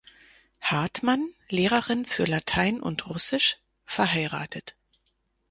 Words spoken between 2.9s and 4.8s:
Russisch, verheiratet.